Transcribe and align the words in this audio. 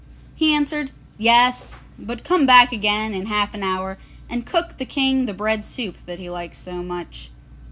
He 0.33 0.51
answered, 0.55 0.89
'Yes, 1.19 1.83
but 1.99 2.23
come 2.23 2.47
back 2.47 2.71
again 2.71 3.13
in 3.13 3.27
half 3.27 3.53
an 3.53 3.61
hour 3.61 3.99
and 4.27 4.47
cook 4.47 4.79
the 4.79 4.85
King 4.85 5.27
the 5.27 5.31
bread 5.35 5.63
soup 5.63 5.97
that 6.07 6.17
he 6.17 6.27
likes 6.27 6.57
so 6.57 6.81
much. 6.81 7.29